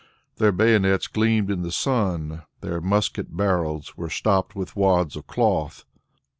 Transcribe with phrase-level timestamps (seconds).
[0.37, 5.85] Their bayonets gleamed in the sun, their musket barrels were stopped with wads of cloth.